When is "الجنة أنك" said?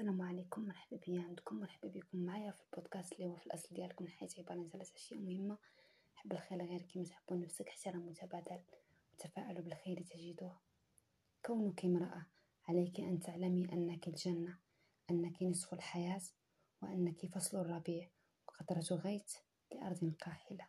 14.08-15.42